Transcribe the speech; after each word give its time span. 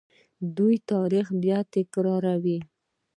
دوی 0.57 0.75
تاریخ 0.91 1.25
بیا 1.41 1.59
تکراروي. 1.73 2.57